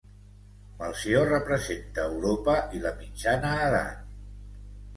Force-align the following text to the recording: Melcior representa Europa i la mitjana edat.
Melcior 0.79 1.29
representa 1.33 2.07
Europa 2.13 2.57
i 2.79 2.83
la 2.89 2.95
mitjana 3.05 3.55
edat. 3.69 4.05